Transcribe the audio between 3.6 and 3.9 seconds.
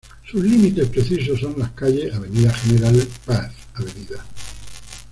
Av.